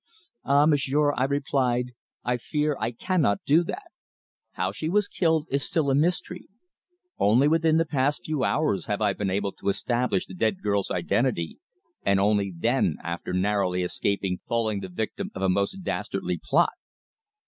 [0.43, 0.65] "Ah!
[0.65, 1.91] m'sieur," I replied,
[2.23, 3.91] "I fear I cannot do that.
[4.53, 6.47] How she was killed is still a mystery.
[7.19, 10.89] Only within the past few hours have I been able to establish the dead girl's
[10.89, 11.59] identity,
[12.03, 16.73] and only then after narrowly escaping falling the victim of a most dastardly plot."